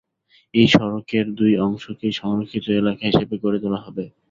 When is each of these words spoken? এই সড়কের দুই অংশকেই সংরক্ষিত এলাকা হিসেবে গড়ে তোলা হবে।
এই 0.53 0.67
সড়কের 0.69 1.25
দুই 1.37 1.53
অংশকেই 1.65 2.13
সংরক্ষিত 2.13 2.65
এলাকা 2.73 3.03
হিসেবে 3.09 3.35
গড়ে 3.43 3.59
তোলা 3.63 3.79
হবে। 3.85 4.03